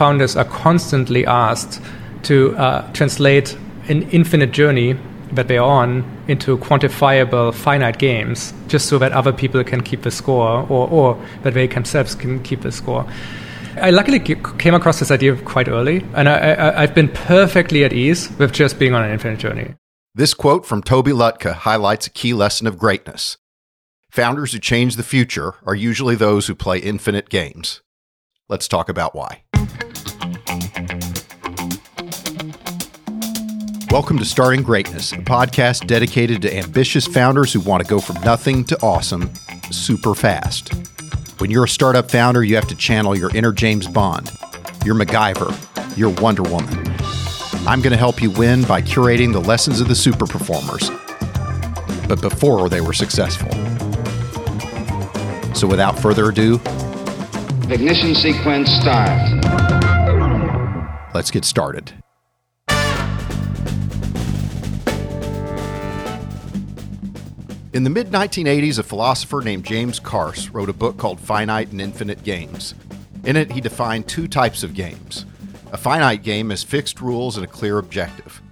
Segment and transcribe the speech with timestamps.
[0.00, 1.78] Founders are constantly asked
[2.22, 3.54] to uh, translate
[3.90, 4.96] an infinite journey
[5.32, 10.10] that they're on into quantifiable finite games just so that other people can keep the
[10.10, 13.06] score or, or that they themselves can keep the score.
[13.76, 18.30] I luckily came across this idea quite early, and I, have been perfectly at ease
[18.38, 19.74] with just being on an infinite journey.
[20.14, 23.36] This quote from Tobi Lütke highlights a key lesson of greatness.
[24.12, 27.82] Founders who change the future are usually those who play infinite games.
[28.48, 29.42] Let's talk about why.
[33.90, 38.22] Welcome to Starting Greatness, a podcast dedicated to ambitious founders who want to go from
[38.22, 39.28] nothing to awesome
[39.72, 40.72] super fast.
[41.40, 44.30] When you're a startup founder, you have to channel your inner James Bond,
[44.84, 46.72] your MacGyver, your Wonder Woman.
[47.66, 50.88] I'm going to help you win by curating the lessons of the super performers,
[52.06, 53.50] but before they were successful.
[55.52, 56.60] So without further ado,
[57.68, 59.44] ignition sequence start.
[61.12, 61.92] Let's get started.
[67.72, 71.80] In the mid 1980s, a philosopher named James Carse wrote a book called Finite and
[71.80, 72.74] Infinite Games.
[73.22, 75.24] In it, he defined two types of games.
[75.70, 78.42] A finite game has fixed rules and a clear objective.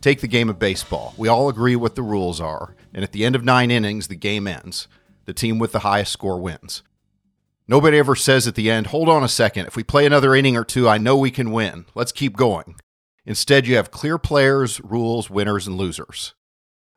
[0.00, 1.12] Take the game of baseball.
[1.18, 4.16] We all agree what the rules are, and at the end of nine innings, the
[4.16, 4.88] game ends.
[5.26, 6.82] The team with the highest score wins.
[7.68, 10.56] Nobody ever says at the end, hold on a second, if we play another inning
[10.56, 11.84] or two, I know we can win.
[11.94, 12.76] Let's keep going.
[13.26, 16.32] Instead, you have clear players, rules, winners, and losers.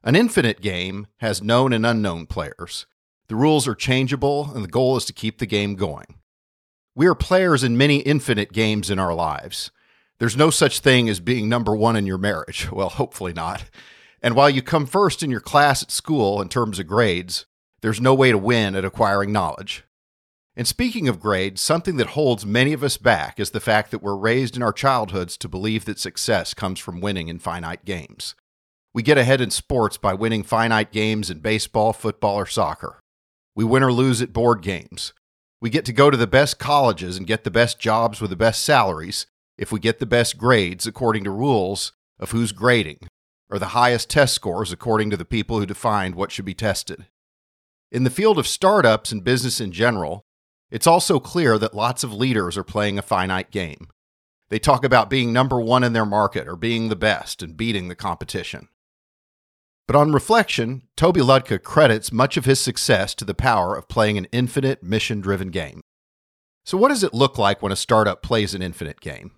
[0.05, 2.85] An infinite game has known and unknown players.
[3.27, 6.19] The rules are changeable, and the goal is to keep the game going.
[6.93, 9.71] We are players in many infinite games in our lives.
[10.19, 12.69] There's no such thing as being number one in your marriage.
[12.71, 13.63] Well, hopefully not.
[14.21, 17.47] And while you come first in your class at school in terms of grades,
[17.81, 19.85] there's no way to win at acquiring knowledge.
[20.55, 24.03] And speaking of grades, something that holds many of us back is the fact that
[24.03, 28.35] we're raised in our childhoods to believe that success comes from winning in finite games.
[28.95, 33.01] We get ahead in sports by winning finite games in baseball, football, or soccer.
[33.53, 35.11] We win or lose at board games.
[35.59, 38.37] We get to go to the best colleges and get the best jobs with the
[38.37, 41.91] best salaries if we get the best grades according to rules
[42.21, 42.99] of who's grading,
[43.49, 47.05] or the highest test scores according to the people who defined what should be tested.
[47.91, 50.21] In the field of startups and business in general,
[50.71, 53.89] it's also clear that lots of leaders are playing a finite game.
[54.47, 57.89] They talk about being number one in their market or being the best and beating
[57.89, 58.69] the competition.
[59.87, 64.17] But on reflection, Tobi Lütke credits much of his success to the power of playing
[64.17, 65.81] an infinite mission driven game.
[66.63, 69.31] So, what does it look like when a startup plays an infinite game?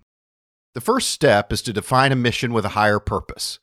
[0.74, 3.58] The first step is to define a mission with a higher purpose.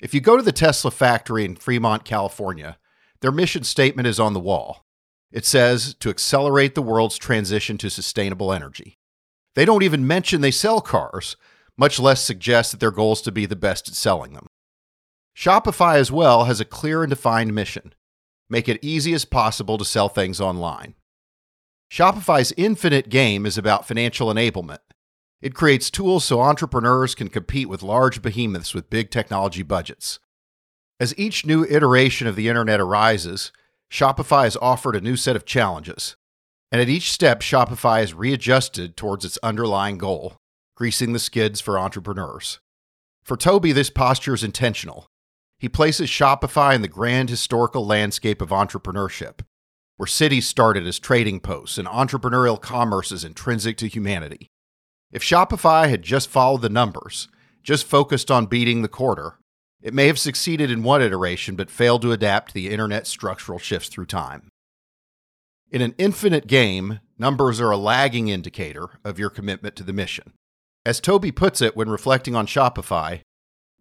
[0.00, 2.78] If you go to the Tesla factory in Fremont, California,
[3.20, 4.84] their mission statement is on the wall.
[5.30, 8.98] It says to accelerate the world's transition to sustainable energy.
[9.54, 11.36] They don't even mention they sell cars,
[11.76, 14.46] much less suggest that their goal is to be the best at selling them.
[15.36, 17.92] Shopify as well has a clear and defined mission
[18.48, 20.94] make it easy as possible to sell things online.
[21.90, 24.78] Shopify's infinite game is about financial enablement.
[25.40, 30.18] It creates tools so entrepreneurs can compete with large behemoths with big technology budgets.
[31.00, 33.52] As each new iteration of the internet arises,
[33.90, 36.16] Shopify is offered a new set of challenges.
[36.72, 40.36] And at each step, Shopify is readjusted towards its underlying goal,
[40.76, 42.60] greasing the skids for entrepreneurs.
[43.22, 45.06] For Tobi, this posture is intentional.
[45.58, 49.40] He places Shopify in the grand historical landscape of entrepreneurship,
[49.96, 54.48] where cities started as trading posts and entrepreneurial commerce is intrinsic to humanity.
[55.12, 57.28] If Shopify had just followed the numbers,
[57.62, 59.38] just focused on beating the quarter,
[59.80, 63.58] it may have succeeded in one iteration but failed to adapt to the internet's structural
[63.58, 64.48] shifts through time.
[65.70, 70.32] In an infinite game, numbers are a lagging indicator of your commitment to the mission.
[70.86, 73.20] As Tobi puts it when reflecting on Shopify,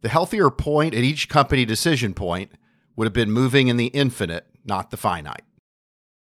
[0.04, 2.52] the healthier point at each company decision point
[2.96, 5.46] would have been moving in the infinite, not the finite.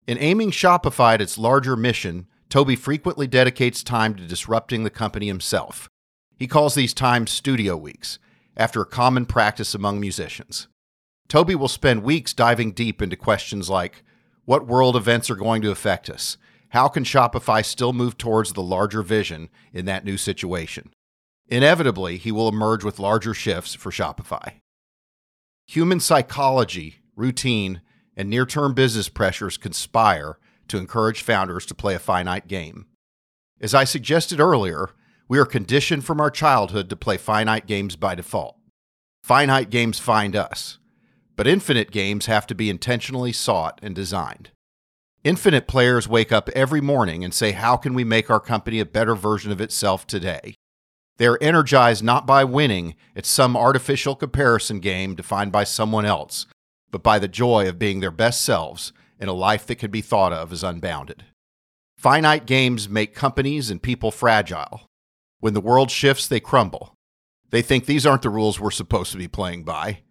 [0.07, 5.27] In aiming Shopify at its larger mission, Tobi frequently dedicates time to disrupting the company
[5.27, 5.89] himself.
[6.37, 8.19] He calls these times studio weeks,
[8.55, 10.67] after a common practice among musicians.
[11.27, 14.01] Toby will spend weeks diving deep into questions like
[14.45, 16.37] what world events are going to affect us?
[16.69, 20.93] How can Shopify still move towards the larger vision in that new situation?
[21.49, 24.53] Inevitably, he will emerge with larger shifts for Shopify.
[25.67, 27.81] Human psychology, routine,
[28.15, 32.87] and near term business pressures conspire to encourage founders to play a finite game.
[33.61, 34.89] As I suggested earlier,
[35.27, 38.57] we are conditioned from our childhood to play finite games by default.
[39.23, 40.77] Finite games find us,
[41.35, 44.51] but infinite games have to be intentionally sought and designed.
[45.23, 48.85] Infinite players wake up every morning and say, How can we make our company a
[48.85, 50.55] better version of itself today?
[51.17, 56.45] They are energized not by winning at some artificial comparison game defined by someone else,
[56.91, 60.01] but by the joy of being their best selves in a life that can be
[60.01, 61.25] thought of as unbounded.
[61.97, 64.87] Finite games make companies and people fragile.
[65.39, 66.93] When the world shifts, they crumble.
[67.49, 70.01] They think these aren't the rules we're supposed to be playing by.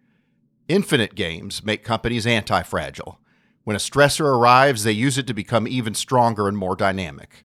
[0.67, 3.19] Infinite games make companies anti fragile.
[3.63, 7.43] When a stressor arrives, they use it to become even stronger and more dynamic.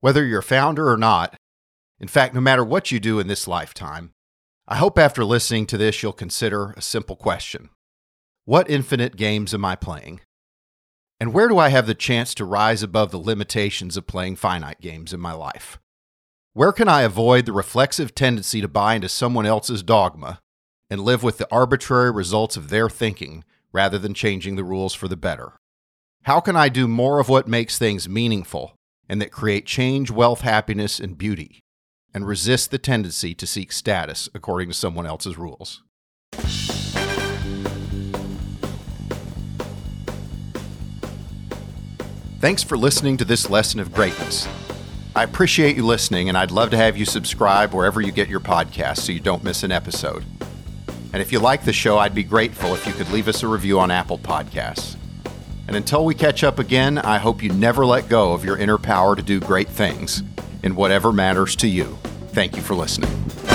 [0.00, 1.36] Whether you're a founder or not,
[1.98, 4.12] in fact, no matter what you do in this lifetime,
[4.68, 7.70] I hope after listening to this you'll consider a simple question
[8.44, 10.20] What infinite games am I playing?
[11.18, 14.80] And where do I have the chance to rise above the limitations of playing finite
[14.80, 15.78] games in my life?
[16.52, 20.40] Where can I avoid the reflexive tendency to buy into someone else's dogma
[20.90, 25.08] and live with the arbitrary results of their thinking rather than changing the rules for
[25.08, 25.52] the better?
[26.24, 28.74] How can I do more of what makes things meaningful
[29.08, 31.60] and that create change, wealth, happiness, and beauty,
[32.16, 35.82] and resist the tendency to seek status according to someone else's rules?
[42.40, 44.48] Thanks for listening to this lesson of greatness.
[45.14, 48.40] I appreciate you listening, and I'd love to have you subscribe wherever you get your
[48.40, 50.24] podcasts so you don't miss an episode.
[51.12, 53.46] And if you like the show, I'd be grateful if you could leave us a
[53.46, 54.96] review on Apple Podcasts.
[55.68, 58.78] And until we catch up again, I hope you never let go of your inner
[58.78, 60.22] power to do great things
[60.66, 61.96] in whatever matters to you.
[62.32, 63.45] Thank you for listening.